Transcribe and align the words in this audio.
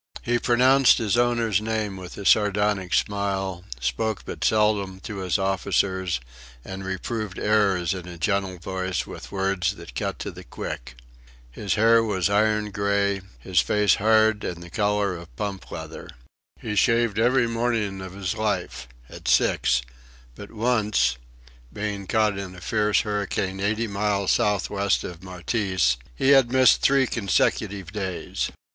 He 0.23 0.39
pronounced 0.39 0.97
his 0.97 1.15
owner's 1.15 1.61
name 1.61 1.95
with 1.95 2.17
a 2.17 2.25
sardonic 2.25 2.91
smile, 2.91 3.63
spoke 3.79 4.25
but 4.25 4.43
seldom 4.43 4.99
to 5.01 5.17
his 5.17 5.37
officers, 5.37 6.19
and 6.65 6.83
reproved 6.83 7.37
errors 7.37 7.93
in 7.93 8.07
a 8.07 8.17
gentle 8.17 8.57
voice, 8.57 9.05
with 9.05 9.31
words 9.31 9.75
that 9.75 9.93
cut 9.93 10.17
to 10.17 10.31
the 10.31 10.43
quick. 10.43 10.95
His 11.51 11.75
hair 11.75 12.03
was 12.03 12.31
iron 12.31 12.71
grey, 12.71 13.21
his 13.37 13.59
face 13.59 13.93
hard 14.01 14.43
and 14.43 14.57
of 14.57 14.63
the 14.63 14.69
colour 14.71 15.15
of 15.15 15.35
pump 15.35 15.69
leather. 15.69 16.09
He 16.59 16.75
shaved 16.75 17.19
every 17.19 17.45
morning 17.45 18.01
of 18.01 18.13
his 18.15 18.33
life 18.33 18.87
at 19.07 19.27
six 19.27 19.83
but 20.33 20.51
once 20.51 21.17
(being 21.71 22.07
caught 22.07 22.39
in 22.39 22.55
a 22.55 22.61
fierce 22.61 23.01
hurricane 23.01 23.59
eighty 23.59 23.85
miles 23.85 24.31
southwest 24.31 25.03
of 25.03 25.21
Mauritius) 25.21 25.97
he 26.15 26.29
had 26.29 26.51
missed 26.51 26.81
three 26.81 27.05
consecutive 27.05 27.91
days. 27.91 28.49